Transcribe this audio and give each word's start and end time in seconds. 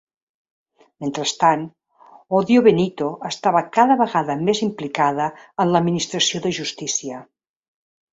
Mentrestant, 1.03 1.65
Odio 2.39 2.63
Benito 2.67 3.09
estava 3.29 3.61
cada 3.75 3.97
vegada 3.99 4.37
més 4.47 4.63
implicada 4.69 5.29
en 5.65 5.75
l'administració 5.75 6.43
de 6.47 6.53
justícia. 6.61 7.21